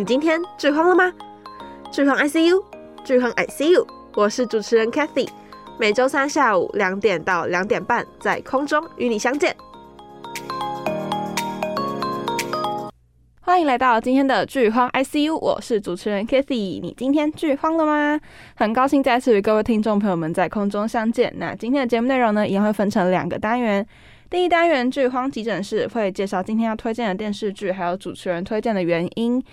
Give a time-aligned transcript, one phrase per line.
[0.00, 1.12] 你今天剧荒了吗？
[1.92, 2.64] 剧荒 ICU，
[3.04, 5.28] 剧荒 ICU，我是主持人 Cathy，
[5.78, 9.54] 每周三下午两点到两点半在空中与你相见。
[13.42, 16.80] 欢迎来到今天的剧荒 ICU，我是主持人 Cathy。
[16.80, 18.18] 你今天剧荒了吗？
[18.54, 21.30] 很高兴再次与各位听众朋友们在空中相见。
[21.36, 23.86] 那今天的节目内容呢，一样会分成两个单元。
[24.30, 29.44] 第一单元剧荒急诊室会介绍今天要推荐的电视剧，还有主持人推荐的原因。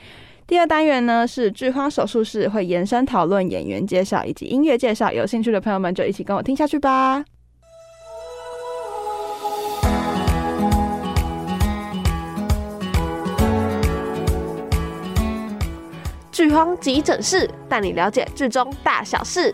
[0.48, 5.12] 第二单元呢是剧荒手术室，会延伸讨论演员介绍以及音乐介绍。
[5.12, 7.26] 有兴趣的朋友们就一起跟我听下去吧。
[16.32, 19.54] 剧荒急诊室带你了解剧中大小事。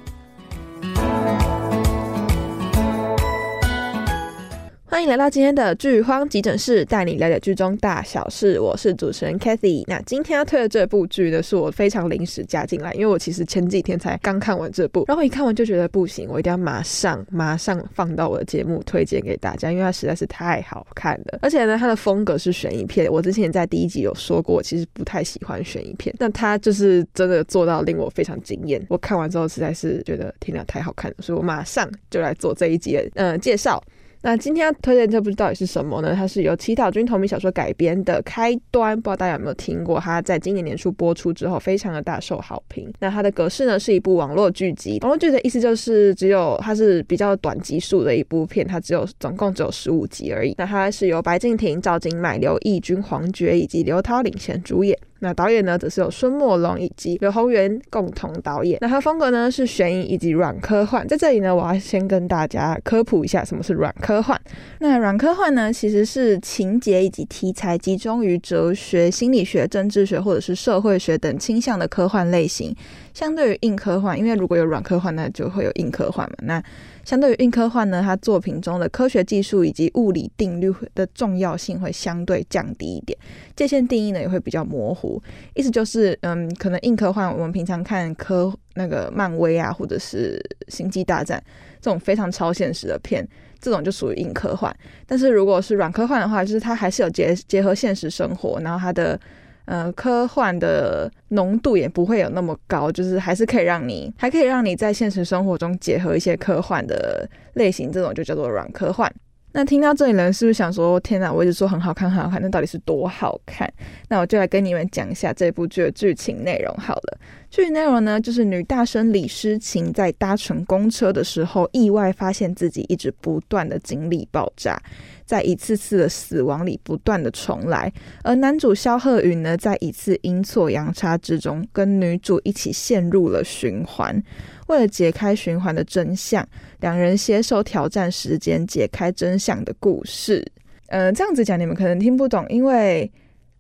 [4.94, 8.60] 欢迎来到今天的剧荒急诊室，带你了解剧中大小事。
[8.60, 9.84] 我是主持人 Kathy。
[9.88, 21.40] 那今天要推的这部剧呢，是我非常临时加进来，因为我其实前几天才刚看完这部，然后一看完就觉得不行，我一定要马上马上放到我的节目推荐给大家，因为它实在是太好看了。
[21.42, 28.80] 而且呢，它的风格是悬疑片，我之前在第一集有说过，其实不太喜欢悬疑片，但它就是真的做到令我非常惊艳。
[28.90, 33.84] 我看完之后实在是觉得天哪，太好看了，所以我马上就来做这一集的嗯介绍。
[34.26, 36.16] 那今天要推荐这部到底是什么呢？
[36.16, 40.00] 它是由祈祷君同名小说改编的《开端》，不知道大家有没有听过？
[40.00, 42.90] 它在今年年初播出之后，非常的大受好评。
[43.02, 44.98] 那它的格式呢，是一部网络剧集。
[45.02, 50.56] 网络剧的意思就是只有它是比较短集数的一部片，它只有总共只有十五集而已。
[50.58, 54.98] 那它是由白敬亭、赵今麦、刘奕君、黄觉以及刘涛领衔主演。
[55.24, 58.78] 那导演呢，则是由孙墨龙以及刘宏源共同导演。
[58.82, 61.08] 那它风格呢是悬疑以及软科幻。
[61.08, 64.40] 在这里呢，我要先跟大家科普一下什么是软科幻。
[64.80, 72.76] 那软科幻呢，其实是情节以及题材集中于哲学、心理学、政治学或者是社会学等倾向的科幻类型。
[73.14, 76.36] 相对于硬科幻，因为如果有软科幻，那就会有硬科幻嘛。
[76.42, 76.64] 那
[77.06, 83.18] 相对于硬科幻呢，它作品中的科学技术以及物理定律的重要性会相对降低一点，
[83.56, 85.22] 界限定义呢也会比较模糊。
[85.54, 91.44] 意思就是，嗯，可能硬科幻我们平常看科那个漫威啊，或者是星际大战
[91.80, 93.28] 这种非常超现实的片，
[93.60, 94.76] 这种就属于硬科幻。
[95.06, 99.20] 但是如果是软科幻的话，就是它还是有结结合现实生活，然后它的。
[99.66, 109.10] 呃，科幻的浓度也不会有那么高，就是还是可以让你，还可以让你在现实生活中结合一些科幻的类型，这种就叫做软科幻。
[109.56, 113.72] 那听到这里人是不是想说，天哪，我一直说很好看，很好看，那到底是多好看？
[114.10, 117.18] 那我就来跟你们讲一下这部剧的剧情内容好了。
[117.54, 124.82] 剧情内容呢，就是女大生李诗情在搭乘公车的时候，意外发现自己一直不断的经历爆炸。
[125.24, 127.94] 在一次次的死亡里不断的重来，
[128.24, 134.20] 而男主萧鹤云呢，在一次阴错阳差之中，跟女主一起陷入了循环。
[134.66, 136.44] 为了解开循环的真相，
[136.80, 140.44] 两人携手挑战时间，解开真相的故事。
[140.88, 143.12] 呃，这样子讲你们可能听不懂，因为。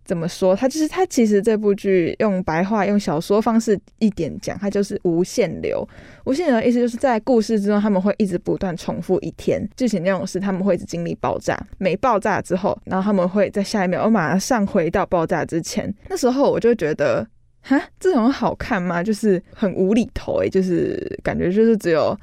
[0.05, 0.55] 怎么说？
[0.55, 5.87] 它就是它，其实这部剧用白话、用小说方式一点讲，它就是无限流。
[6.25, 9.65] 无限流的意思就是在故事之中，他们会一直不断重复一天。
[9.77, 15.93] 剧情内容是他们会一直经历爆炸，每爆炸之后，然后他们会在下一秒，我马上回到爆炸之前。
[16.09, 17.25] 那时候我就觉得，
[17.61, 19.01] 哈，这种好看吗？
[19.01, 22.17] 就是很无厘头诶，就是感觉就是只有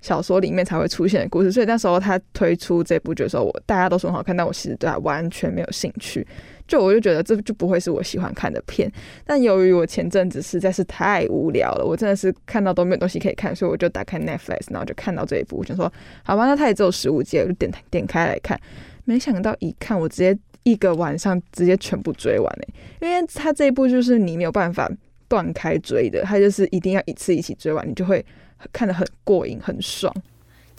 [0.00, 1.50] 小说里面才会出现的故事。
[1.50, 6.26] 所以那时候他推出这部剧的时候，我大家都说很好看，但我其实对他完全没有兴趣。
[6.66, 8.90] 就我就觉得这就不会是我喜欢看的片，
[9.24, 15.92] 但由于我前阵子实在是太无聊了，我真的是看到都没有东西可以看，所以我就打开 Netflix，然后就看到这一部，我想说
[16.22, 18.58] 好吧，那它也只有十五集，我就点点开来看。
[19.04, 22.64] 没想到一看，我直接一个晚上直接全部追完了，
[23.00, 24.90] 因为它这一部就是你没有办法
[25.28, 28.24] 断开追的，它就是一定要一次一起追完，你就会
[28.72, 30.14] 看得很过瘾，很爽。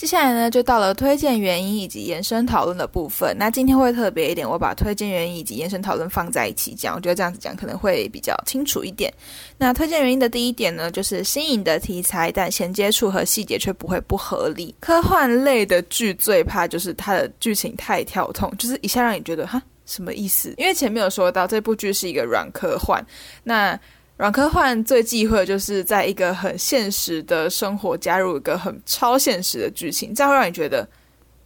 [0.03, 3.33] 接下来呢，就到了推荐原因以及延伸讨论的部分。
[3.39, 9.09] 那今天会特别一点，我把推荐原因以及延伸讨论放在一起讲，我觉得这样子讲可能会比较清楚一点。
[9.57, 14.75] 那推荐原因的第一点呢，就是新颖的题材，但衔接处和细节却不会不合理。
[14.81, 20.53] 科幻类的剧最怕就是它的剧情太跳痛，就是一下让你觉得哈什么意思？
[20.57, 23.01] 因为前面有说到这部剧是一个软科幻，
[23.41, 23.79] 那。
[24.17, 30.87] 软科幻最忌讳就是在一个很现实的生活加入一个很超现实的剧情，这样会让你觉得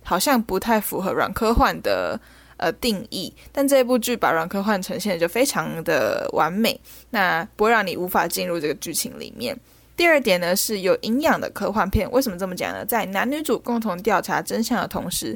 [0.03, 2.19] 好像不太符合软科幻的
[2.57, 3.33] 呃定义。
[3.53, 6.79] 但这部剧把软科幻呈现的就非常的完美，
[7.09, 9.57] 那不会让你无法进入这个剧情里面。
[9.95, 12.07] 第二点呢，是有营养的科幻片。
[12.11, 12.85] 为什么这么讲呢？
[12.85, 15.35] 在男女主共同调查真相的同时，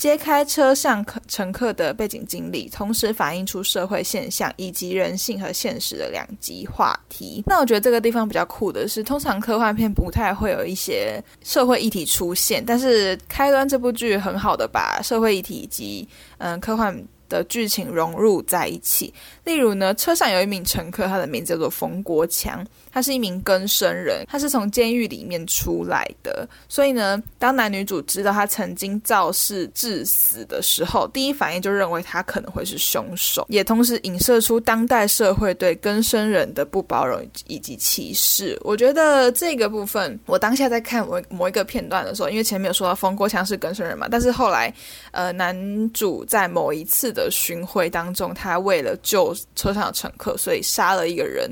[0.00, 7.44] 揭开车上客乘客的背景经历，同时反映出社会现象以及人性和现实的两极话题。
[7.46, 16.08] 那我觉得这个地方比较酷的是，通常科幻片不太会有一些社会议题出现，但是开端这部剧很好的把社会议题以及
[16.38, 16.98] 嗯科幻
[17.28, 19.12] 的剧情融入在一起。
[19.50, 22.64] 例如呢，车上有一名乘客，他的名字叫做冯国强。
[22.92, 38.58] 他是一名更生人，他是从监狱里面出来的，所以呢，当男女主知道他曾经肇事致死的时候，第一反应就认为他可能会是凶手，也同时影射出当代社会对更生人的不包容以及歧视。
[38.62, 44.74] 我觉得这个部分，我当下在看某某一个片段的时候，因为前面有说到冯国强是更生人嘛，但是后来，
[45.12, 51.50] 呃，男主在某一次的巡回当中，他为了救车上的乘客，所以杀了一个人。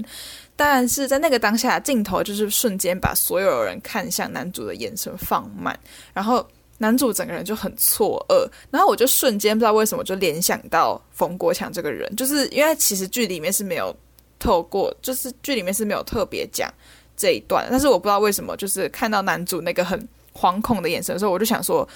[0.57, 5.79] 但是在那个当下，镜头就是瞬间把所有人看向男主的眼神放慢，
[6.13, 6.45] 然后
[6.79, 13.95] 男主整个人就很错愕，然后我就瞬间不知道为什么就联想到冯国强这个人，就是因为其实剧里面是没有
[14.41, 16.69] 透过，就是剧里面是没有特别讲
[17.17, 21.89] 这一段，但是我不知道为什么，就是看到男主那个很惶恐的眼神的时候，我就想说。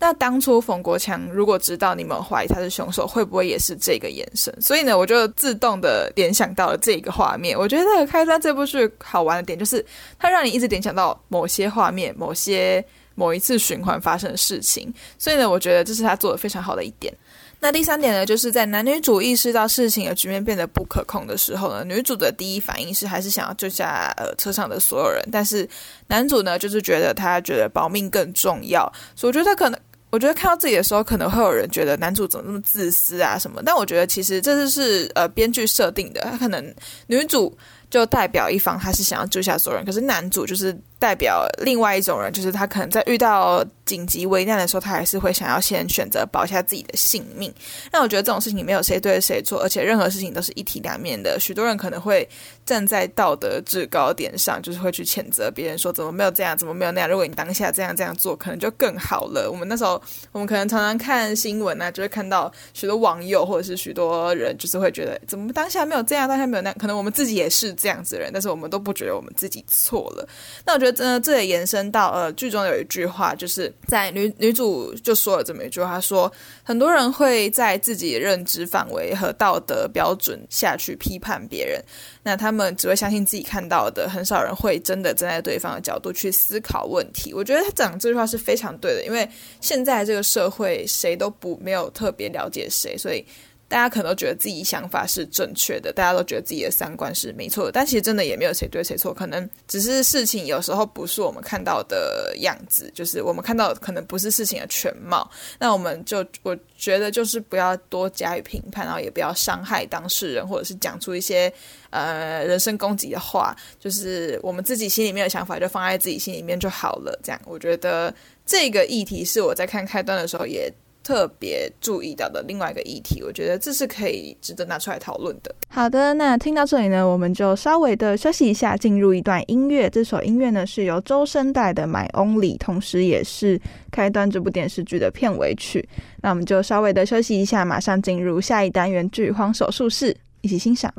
[0.00, 4.56] 那当初冯国强如果知道你们怀疑他是凶手，会不会也是这个眼神？
[4.60, 7.58] 所以呢，我就自动的联想到了这个画面。
[7.58, 9.84] 我觉得开端这部剧好玩的点就是，
[10.16, 12.84] 它让你一直联想到某些画面、某些
[13.16, 14.94] 某一次循环发生的事情。
[15.18, 17.12] 所以呢，我觉得这是他做的非常好的一点。
[17.58, 25.68] 那第三点呢，就是在男女主意识到事情的局面变得不可控的时候呢，女主的第一反应是还是想要救下呃车上的所有人，但是
[26.06, 29.80] 男主呢，就是觉得他觉得保命更重要，所以我觉得他可能。
[30.10, 36.74] 我觉得看到自己的时候，可能会有人觉得男主怎么那么自私啊什么，但我觉得其实这就是呃编剧设定的，他可能
[37.06, 37.56] 女主
[37.90, 40.76] 就代表一方，他是想要救下所有人，可是男主就是。
[40.98, 47.52] 代表另外一种人，就是他可能在遇到紧急危难的时候，他还是会想要先选择保下自己的性命。
[47.92, 51.38] 那我觉得这种事情没有谁对谁错，而且任何事情都是一体两面的。
[51.38, 52.28] 许多人可能会
[52.66, 57.08] 站在道德制高点上，就是会去谴责别人说怎么没有这样，怎么没有那样。
[57.08, 59.48] 如果你当下这样这样做，可能就更好了。
[59.48, 60.02] 我们那时候，
[60.32, 66.76] 我们可能常常看新闻啊，就会看到许多网友或者是许多人，就是会觉得怎么当下没有这样，当下没有那样。
[66.76, 70.28] 可能我们自己也是这样子的人，但是我们都不觉得我们自己错了。
[70.66, 70.87] 那我觉得。
[70.92, 76.30] 真的，这也延伸到呃，剧中有一句话，就是在女女主就说了这么一句话，说
[76.62, 81.82] 很多人会在自己认知范围和道德标准下去批判别人，
[82.22, 87.32] 那他们只会相信自己看到的，很少人会真的站在对方的角度去思考问题。
[87.34, 89.28] 我觉得他讲这句话是非常对的，因为
[89.60, 93.24] 现在这个社会谁都不没有特别了解谁，所以。
[93.68, 105.30] 大家可能都觉得自己想法是正确的，大家都觉得自己的三观是没错，但其实真的也没有谁对谁错，可能只是事情有时候不是我们看到的样子，就是我们看到可能不是事情的全貌。
[105.58, 111.52] 那我们就我觉得就是不要多加以评判，然后也不要伤害当事人，或者是讲出一些
[111.90, 117.20] 呃人身攻击的话，就是我们自己心里面的想法就放在自己心里面就好了。
[117.22, 118.14] 这样，我觉得
[118.46, 120.72] 这个议题是我在看开端的时候也。
[121.08, 125.54] 特别注意到的另外一个议题，我觉得这是可以值得拿出来讨论的。
[125.66, 129.88] 好的，那听到这里呢，我们就稍微的休息一下，进入一段音乐。
[129.88, 133.58] 这首音乐呢是由周深带的《My Only》，同时也是
[133.90, 135.88] 开端这部电视剧的片尾曲。
[136.20, 140.92] 那我们就稍微的休息一下，马上进入下一单元剧荒手术室，一起欣赏。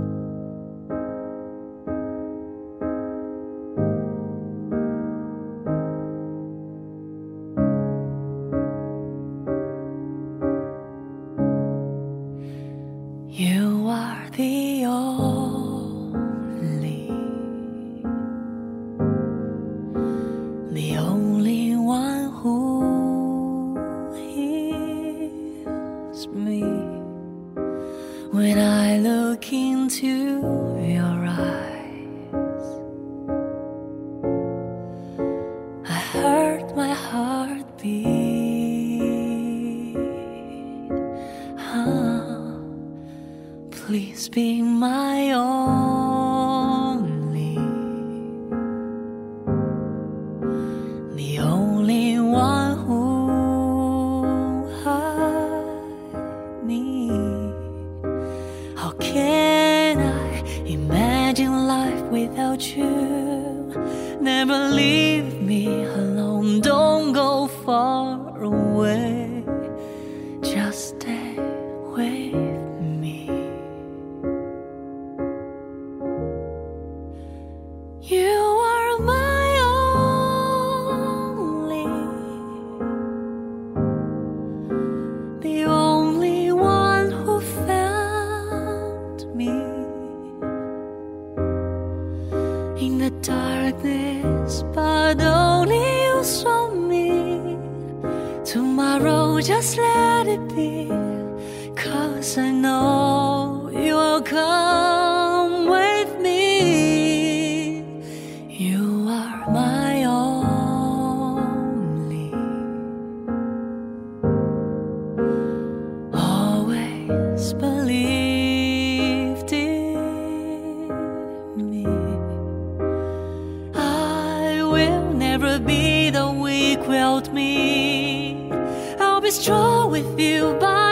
[129.89, 130.88] with you by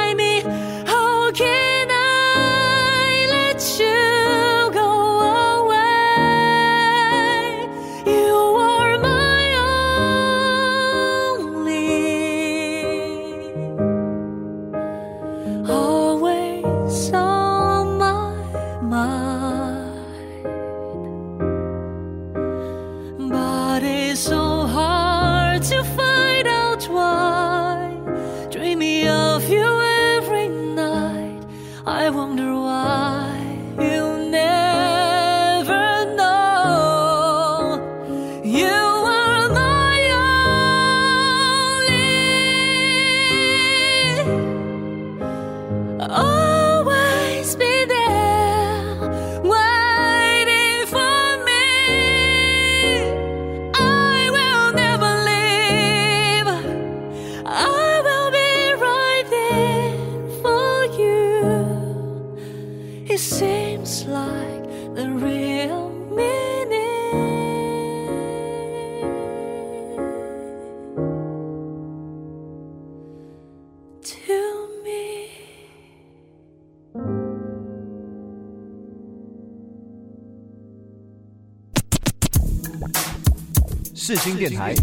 [84.07, 84.73] 世新电台，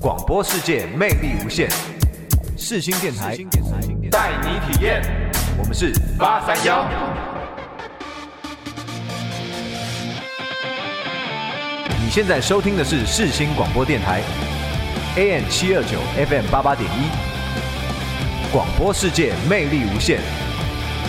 [0.00, 1.68] 广播世界魅力无限。
[2.56, 3.36] 世新电台
[4.08, 5.02] 带你体验。
[5.58, 6.88] 我们是八三幺。
[12.00, 14.22] 你现在收听的是世新广播电台
[15.16, 17.10] ，AM 七二九 FM 八八点一。
[18.52, 20.20] 广播世界魅力无限。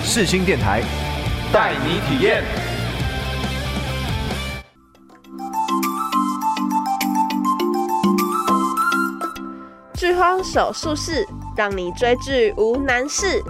[0.04, 0.82] 世新电台
[1.54, 2.44] 带你体验。
[10.44, 13.42] 手术室，让你追剧无难事。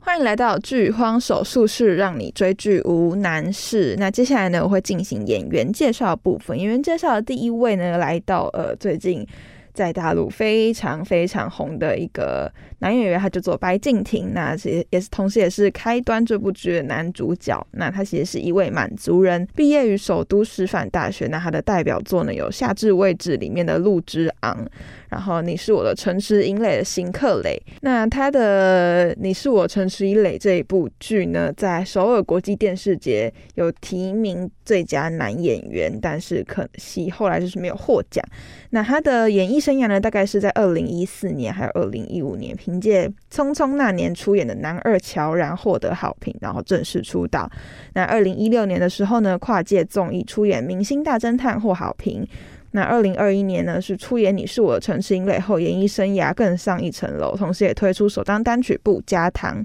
[0.00, 3.94] 欢迎来到剧荒手术室，让你追剧无难事。
[3.98, 6.58] 那接下来呢，我会进行演员介绍部分。
[6.58, 9.26] 演员介绍的第一位呢，来到呃最近。
[9.74, 14.32] 在大陆非常非常红的一个男演员，他叫做白敬亭。
[14.34, 17.66] 那也也是同时也是开端这部剧的男主角。
[17.72, 21.26] 那他其实是一位满族人，毕业于首都师范大学。
[21.28, 24.66] 那他的代表作呢有《夏至未至》里面的陆之昂，
[25.08, 27.60] 然后《你是我的城池营垒》的邢克垒。
[27.80, 38.22] 那他的《你是我城池营垒》这一部剧呢，在首尔国际电视节有提名最佳男演员，但是可惜后来就是没有获奖。
[38.70, 47.48] 那他的演艺生涯呢，大概是在二零一四年还有二零一五年，凭借《匆匆那年》出演的男二乔然获得好评，然后正式出道。
[47.94, 52.26] 那二零一六年的时候呢，跨界综艺出演《明星大侦探》获好评。
[52.72, 59.60] 那二零二一年呢，是出演《你是我的城池营垒》后，演艺生涯更上一层楼，同时也推出首张单曲《不加糖》。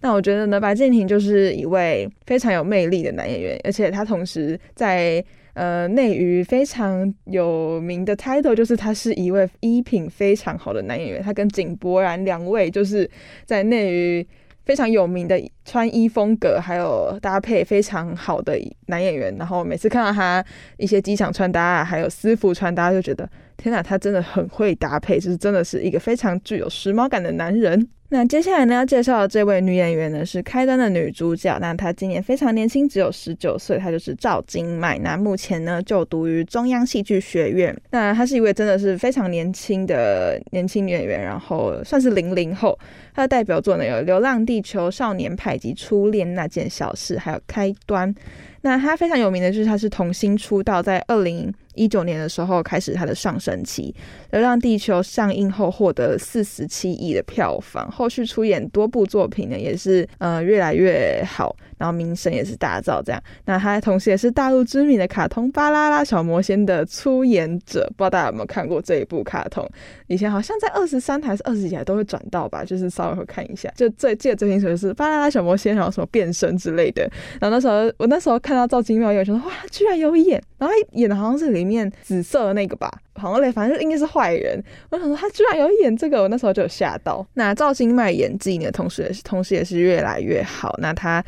[0.00, 5.22] 那我觉得呢，白敬亭就是一位非常有魅力的男演员，而且他同时在。
[5.54, 13.08] 呃，内娱非常有名的 title 就是他是一位衣品非常好的男演员，他跟井柏然两位就是
[13.44, 14.26] 在内娱
[14.64, 19.34] 非常有名的穿衣风格还有搭配非常好的男演员。
[19.36, 20.42] 然后每次看到他
[20.78, 23.28] 一些机场穿搭啊，还有私服穿搭，就觉得
[23.62, 27.88] 天哪，他真的很会搭配，就是真的是一个非常具有时髦感的男人。
[28.08, 31.56] 那接下来呢，要介绍的这位女演员呢，是开端的女主角。
[31.60, 34.98] 那她今年非常年轻，只有十九岁，她就是赵今麦。
[34.98, 37.74] 那目前呢，就读于中央戏剧学院。
[37.92, 42.76] 那她是一位真的是非常年轻的年轻女演员，然后算是零零后。
[43.14, 48.12] 她的代表作呢有《流浪地球》《少年派》及《初恋那件小事》，还有《开端》。
[48.60, 53.94] 那她非常有名的就是她是童星出道，在二零一九年的时候开始它的上升期，
[54.32, 61.54] 《流浪地球》上映后获得四十七亿的票房，后续出演多部作品呢也是呃越来越好。
[61.82, 63.02] 然后名声也是大噪。
[63.02, 67.84] 这样，那他同时也是大陆知名的卡通《巴啦啦小魔仙》的出演者。
[67.96, 69.68] 不知道大家有没有看过这一部卡通？
[70.06, 73.68] 以前好像在二十三台还是二十几台都会转到吧，就是稍微会看一下。
[73.74, 77.02] 就最记得最清楚的是《巴啦啦小魔仙》，然后什么变身之类的。
[77.40, 82.90] 然后那时候我那时候看到赵金妙演，觉得哇，居然有演，然后演的好像是里面紫色的那个吧。
[83.14, 84.62] 好像嘞，反正应该是坏人。
[84.90, 87.24] 我想说他居然有演这个，我那时候就有吓到。
[87.34, 90.74] 那赵今麦演技呢，同时也是同时也是越来越好。
[90.78, 91.22] 那他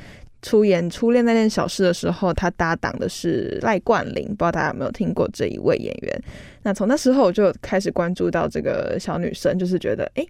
[0.44, 6.22] 出演《初恋那件小事》的时候，他搭档的是赖冠霖，不知道大家有没有听过这一位演员？
[6.62, 10.28] 那从那时候我就开始关注到这个小女生，就是觉得诶，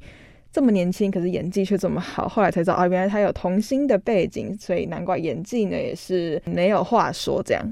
[0.53, 2.29] 这么年轻，可是演技却这么好。
[2.29, 7.65] 后来才知道啊，原来她有童星的背景，所以难怪演技呢也是没有话说这样。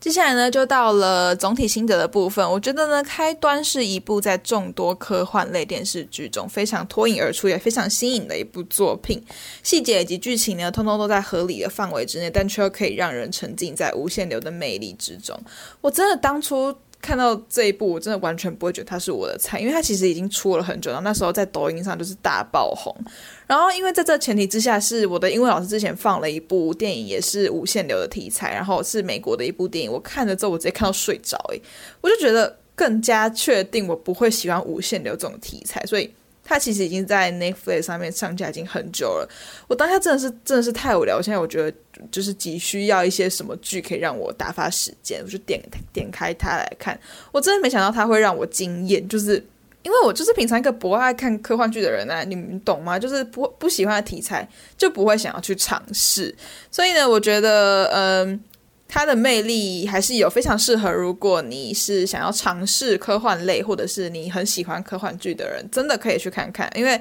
[0.00, 2.50] 接下来呢，就到了总体心得的部分。
[2.50, 9.22] 我觉得呢，开端是一部在众多科幻类电视剧中非常脱颖而出，也非常新颖的一部作品。
[9.62, 15.38] 细节以及剧情呢，通通都在合理的范围之内，但却又可以让人沉浸在无限流的魅力之中。
[15.82, 16.74] 我真的当初。
[17.02, 21.00] 看到这一部，我真的完全不会觉得它是我的菜，因为它其实已经出了很久了。
[21.00, 22.94] 那时候在抖音上就是大爆红，
[23.46, 29.90] 然后因为在这前提之下，是我的英文老师之前放了一部电影，也是无限流的题材，然后是美国的一部电影。
[29.90, 31.60] 我看了之后，我直接看到睡着，诶，
[32.00, 36.10] 我就觉得更加确定我不会喜欢无限流这种题材，所以。
[36.50, 39.28] 它其实已经在 Netflix 上面上架已经很久了，
[39.68, 41.72] 我当下真的是真的是太无聊，我现在我觉得
[42.10, 46.98] 就是急需要一些什么剧可以让我打发时间，我就点点开它来看。
[47.30, 49.34] 我真的没想到它会让我惊艳，就是
[49.84, 52.98] 因为我就是平常一个不爱看科幻剧的人啊，你们懂吗？
[52.98, 56.34] 就是不不喜欢的题材就不会想要去尝试，
[56.68, 58.40] 所以呢，我觉得嗯。
[58.92, 60.90] 它的魅力还是有，非常适合。
[60.90, 66.68] 如果你是想要尝试科幻类，或者是你很喜欢科幻剧的人，真的可以去看看。
[66.74, 67.00] 因为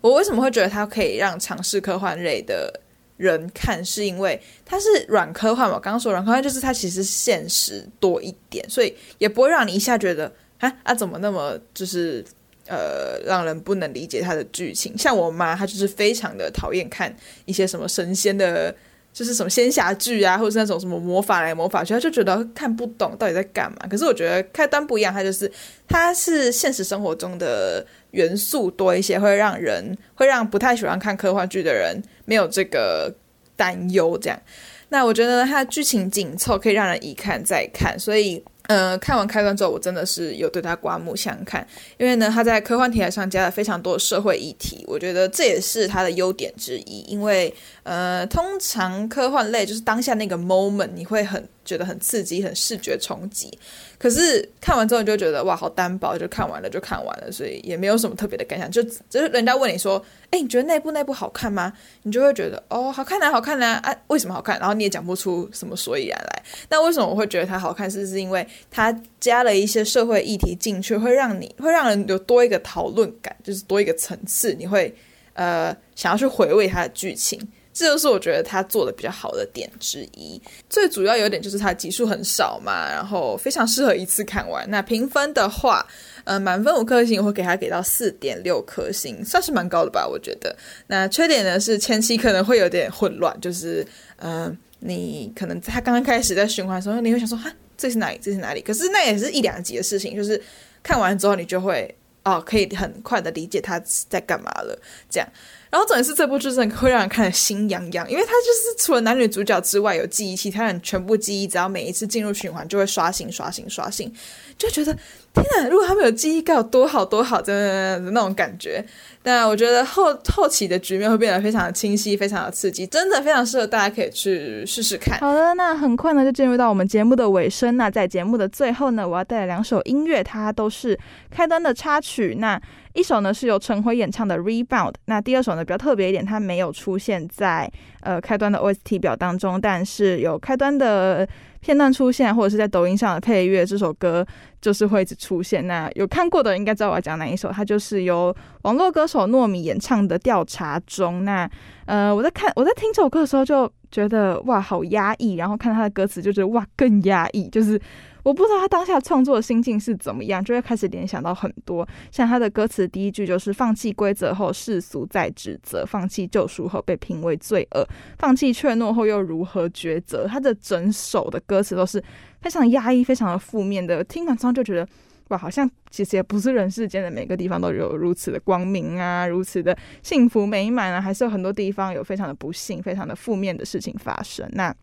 [0.00, 2.80] 我为什么会觉得它可以让尝试科幻类的
[3.16, 5.78] 人看，是因为它是软科幻嘛。
[5.78, 12.24] 刚刚说软科幻就是它其实现实多一点，所以也不会让你一下觉得啊啊怎么那么就是
[12.66, 14.98] 呃让人不能理解它的剧情。
[14.98, 18.74] 像我妈，她就是非常的讨厌看一些什么神仙的。
[19.12, 23.78] 就是什么仙侠剧啊，或者是那种什么魔法来魔法去，他就觉得看不懂到底在干嘛。
[23.90, 25.50] 可是我觉得开端不一样，它就是
[25.88, 33.12] 它是现实生活中的元素多一些，会让人会让不太喜欢看科幻剧的人没有这个
[33.56, 34.16] 担忧。
[34.18, 34.40] 这样，
[34.88, 38.42] 那我觉得它的剧情紧凑，可以让人一看再看，所以。
[38.64, 41.66] 呃，看完开端之后，我真的是有对他刮目相看，
[41.98, 47.00] 因为呢，他在科幻题材上加了非常多的社会议题，我觉得这也是他的优点之一。
[47.08, 53.58] 因为呃，通常科幻类就是当下那个 moment，你会很觉得很刺激，很视觉冲击。
[54.00, 58.70] 可是看完之后你就觉得哇，好单薄，就看完了就看完了，所以也没有什么特别的感想。
[58.70, 61.70] 就就是人家问你说，哎，你觉得那部那部好看吗？
[62.04, 64.58] 你就会觉得哦，好看啊，好看啊，啊，为什么好看？
[64.58, 66.42] 然后你也讲不出什么所以然来。
[66.70, 67.90] 那为什么我会觉得它好看？
[67.90, 74.94] 是是因为它加了一些社会议题进去，会让你会让人有多一个讨论感，就是多一个层次，你会
[75.34, 77.38] 呃想要去回味它的剧情。
[77.72, 80.40] 这就是我觉得他做的比较好的点之一。
[80.68, 84.68] 最主要有点就是他集数很少嘛，然后非常适合一次看完。
[84.68, 85.86] 那评分的话，
[86.24, 90.54] 呃，满分五颗星，我会给他给到四点六颗星，算是蛮高的吧，我觉得。
[90.88, 98.18] 那缺点呢是前期可能会有点混乱，就是呃，你可能他刚刚开始在循环的时候，你会想说哈，这是哪里？
[98.20, 98.60] 这是哪里？
[98.60, 100.42] 可是那也是一两集的事情，就是
[100.82, 104.76] 看完之后你就会哦，可以很快的理解他在干嘛了，
[105.08, 105.28] 这样。
[105.70, 114.12] 然后重点是这部剧真的会让人看得心痒痒，因为它就是除了男女主角之外有记忆，其他人全部记忆，只要每一次进入循环就会刷新、刷新、刷新，
[114.58, 114.92] 就觉得
[115.32, 115.68] 天哪！
[115.68, 118.84] 如果他们有记忆该有多好多好，真的那种感觉。
[119.22, 125.20] 但我觉得后后期的局面会变得非常的清晰，非常的刺激，真的非常适合大家可以去试试看。
[125.20, 127.76] 好的，那很快呢就进入到我们节目的尾声。
[127.76, 130.98] 那在节目的最后呢，我要带来两首音乐，它都是
[131.30, 132.36] 开端的插曲。
[132.40, 132.60] 那
[133.00, 137.68] 一首呢是由陈辉演唱的《Rebound》，那第二首呢比较特别一点，它没有出现在
[138.02, 141.26] 呃开端的 OST 表当中，但是有开端的
[141.60, 144.24] 片段出现，或者是在抖音上的配乐，这首歌
[144.60, 145.66] 就是会一直出现。
[145.66, 151.20] 那有看过的应该知道我要讲哪一首，它就是由网络歌手糯米演唱的《调查中》。
[151.22, 151.50] 那
[151.86, 157.80] 呃我在看我在听这首歌的时候就觉得哇好压抑，然后看他的歌词就觉得哇更压抑，就是。
[158.22, 167.86] 我不知道他当下创作的心境是怎么样，就会开始联想到很多，像他的歌词第一句就是“放弃规则后世俗在指责，放弃救赎后被评为罪恶，
[168.18, 170.26] 放弃怯懦后又如何抉择”。
[170.28, 172.02] 他的整首的歌词都是
[172.40, 174.86] 非常压抑、非常的负面的，听完之后就觉得
[175.28, 184.48] 哇，好像其实也不是人世间的每个地方都有如此的光明啊，如此的幸福美满啊，还是有很多地方有非常的不幸、非常的负面的事情发生。
[184.52, 184.74] 那，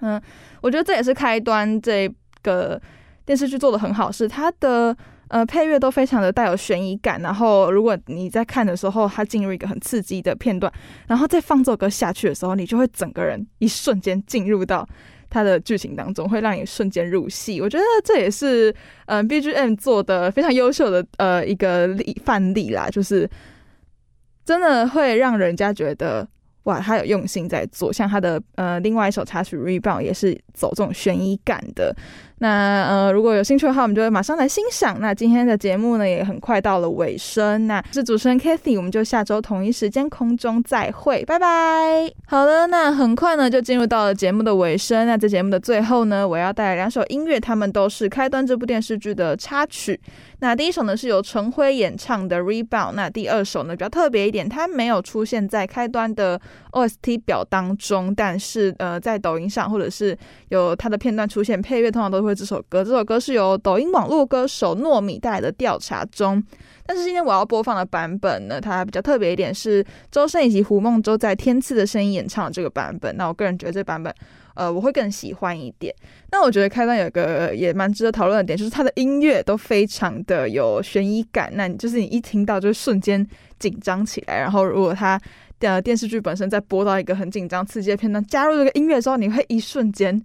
[0.00, 0.20] 嗯，
[0.60, 2.12] 我觉得这也是开端这
[2.46, 2.80] 个
[3.24, 4.96] 电视剧做的很好，是它的
[5.28, 7.20] 呃配乐都非常的带有悬疑感。
[7.20, 10.72] 然后，如果你在看的时候，它进入一个很刺激的片段，
[11.08, 14.88] 然后再放这首歌下去的时候，你就会整个人一瞬间进入到。
[15.28, 18.70] 它的剧情当中会让你瞬间入戏，我觉得这也是
[19.06, 23.28] 嗯、呃、BGM 做的非常优秀的呃一个例范例啦，就是
[24.44, 26.26] 真的会让人家觉得
[26.62, 27.92] 哇，他有用心在做。
[27.92, 31.94] 像他的呃另外一首插曲《Rebound》也是走这种悬疑感的。
[32.38, 34.98] 那呃，如果有兴趣的话，我们就会马上来欣赏。
[35.00, 37.66] 那今天的节目呢，也很快到了尾声。
[37.66, 42.10] 那是主持人 Kathy，我们就下周同一时间空中再会，拜拜。
[42.26, 45.06] 好的，那很快呢就进入到了节目的尾声。
[45.06, 49.98] 那在节目的最后呢，我要带来两首音乐，他们都是开端这部电视剧的插曲。
[50.40, 56.38] 那第一首呢是由陈辉演唱的《Rebound》，那第二首呢比较特别一点，它没有出现在开端的
[56.72, 60.14] OST 表当中，但是呃在抖音上或者是
[60.50, 66.42] 有它的片段出现，配乐通常都会这首歌，这首歌是由抖音网络歌手糯米带来的《调查中》。
[66.84, 73.16] 但是今天我要播放的版本呢，它比较特别一点，是周深以及胡梦舟在天赐的声音演唱的这个版本。
[73.16, 74.14] 那我个人觉得这版本，
[74.54, 75.92] 呃，我会更喜欢一点。
[76.30, 83.26] 那我觉得开端有个也蛮值得讨论的点，就是它的音乐都非常的有悬疑感，那就是你一听到就瞬间
[83.58, 84.38] 紧张起来。
[84.38, 85.20] 然后如果它
[85.58, 90.22] 的电视剧本身在播到一个很紧张刺激的片段，加入这个音乐之后，你会一瞬间。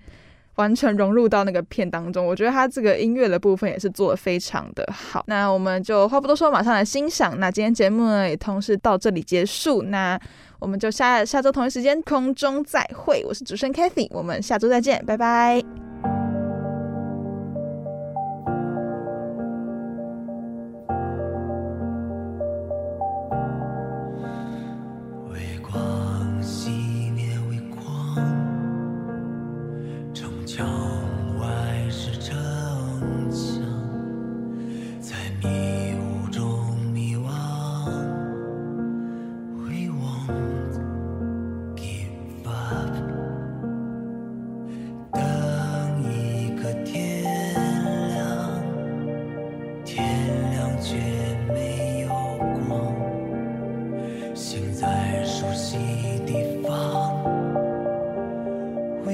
[0.55, 5.23] 完全融入到那个片当中，我觉得他这个音乐的部分也是做的非常的好。
[5.27, 7.39] 那我们就话不多说，马上来欣赏。
[7.39, 9.83] 那今天节目呢也同时到这里结束。
[9.83, 10.19] 那
[10.59, 13.23] 我们就下下周同一时间空中再会。
[13.27, 15.90] 我是主持人 Kathy，我们下周再见，拜拜。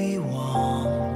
[0.08, 1.07] 遗忘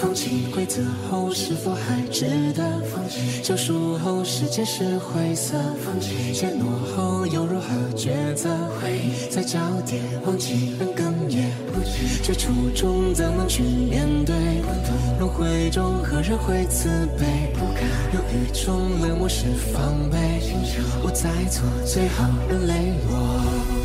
[0.00, 2.64] 放弃规则后，是否还值得？
[2.90, 5.58] 放弃救赎后，世界是灰色。
[5.84, 6.64] 放弃怯懦
[6.96, 8.48] 后，又如何抉择？
[8.80, 11.50] 回忆在交叠，忘记人哽咽。
[11.72, 14.34] 不惧最初衷，怎能去面对？
[15.18, 17.52] 轮回中，何人会慈悲？
[17.52, 17.84] 不敢
[18.14, 20.16] 犹豫中，冷漠是防备。
[21.02, 23.79] 不再错，最好任泪落。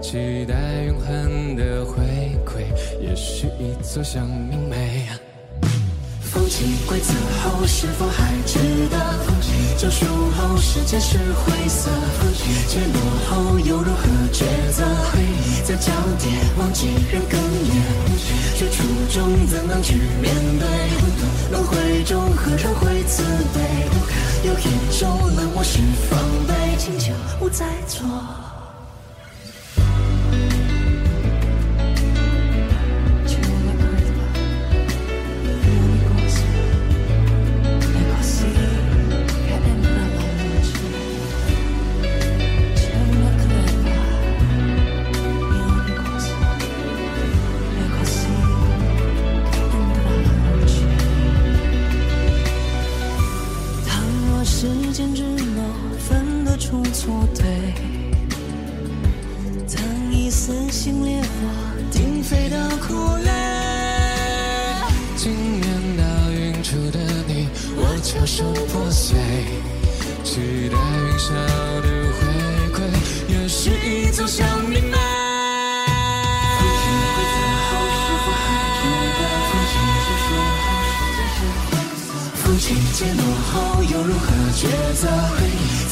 [0.00, 0.54] 期待
[0.86, 2.02] 永恒的回
[2.44, 2.64] 馈，
[3.00, 5.06] 也许已走向明媚。
[6.32, 8.58] 放弃规则后，是否还值
[8.88, 8.96] 得？
[9.26, 11.90] 放弃救赎后，世界是灰色。
[12.18, 12.96] 放弃怯懦
[13.28, 14.84] 后，又如何抉择？
[15.10, 17.82] 回忆在交叠，忘记人哽咽。
[18.56, 21.50] 最初衷怎能去面对？
[21.50, 23.60] 轮回中何人会慈悲？
[24.46, 28.06] 有一种冷漠是防备，请求不再错。
[54.60, 57.72] 时间只能分得出错对。
[59.74, 61.28] 当一撕心裂火，
[61.90, 62.92] 顶飞的苦
[63.24, 63.30] 泪。
[65.16, 69.16] 惊艳到云处的你，我悄声破碎，
[70.22, 71.32] 期待云霄
[71.80, 72.20] 的回
[72.74, 72.84] 归，
[73.34, 74.59] 也是一种相。
[84.00, 85.06] 又如何抉择？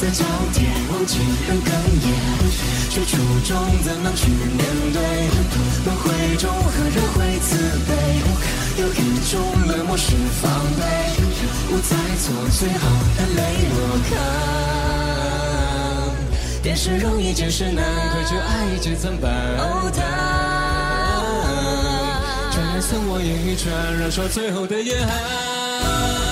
[0.01, 1.69] 在交叠，忘记仍哽
[2.01, 2.09] 咽。
[2.89, 4.99] 追逐中，怎能去面对？
[5.85, 7.55] 轮回中，何人会慈
[7.87, 7.93] 悲？
[8.81, 8.97] 犹豫
[9.29, 10.81] 中，冷漠是防备。
[11.69, 12.83] 不再做最好
[13.15, 13.41] 的磊
[13.75, 13.77] 落，
[14.09, 14.11] 看。
[16.63, 19.31] 便是容易，见是难，愧疚爱，又怎办？
[19.59, 20.01] 哦，他，
[22.51, 23.69] 传来送我烟与茶，
[23.99, 26.28] 燃烧最后的遗憾。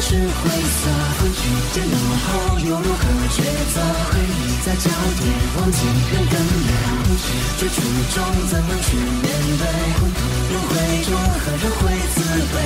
[0.00, 0.88] 是灰色，
[1.74, 3.36] 跌落后又如何抉
[3.72, 3.76] 择？
[4.10, 4.88] 回忆在交
[5.20, 5.22] 叠，
[5.56, 5.76] 忘记
[6.10, 6.72] 人哽咽。
[7.58, 7.76] 最初
[8.14, 8.16] 衷
[8.48, 9.24] 怎能去面
[9.58, 9.64] 对？
[10.48, 10.72] 轮回
[11.04, 11.80] 中何人会
[12.14, 12.16] 慈
[12.50, 12.56] 悲？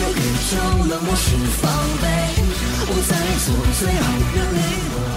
[0.00, 0.54] 有一种
[0.88, 1.26] 冷漠是
[1.60, 1.62] 防
[2.00, 2.04] 备，
[2.86, 3.10] 不再
[3.44, 3.46] 做
[3.80, 5.13] 最后人类。